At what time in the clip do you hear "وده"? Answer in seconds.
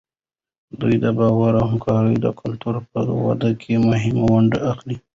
3.25-3.49